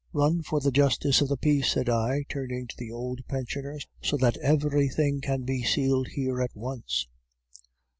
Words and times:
"'Run 0.13 0.41
for 0.41 0.59
the 0.59 0.71
justice 0.71 1.21
of 1.21 1.27
the 1.29 1.37
peace,' 1.37 1.71
said 1.73 1.87
I, 1.87 2.23
turning 2.27 2.65
to 2.65 2.75
the 2.75 2.89
old 2.91 3.21
pensioner, 3.27 3.77
'so 4.01 4.17
that 4.17 4.35
everything 4.37 5.21
can 5.21 5.43
be 5.43 5.61
sealed 5.61 6.07
here 6.07 6.41
at 6.41 6.55
once. 6.55 7.07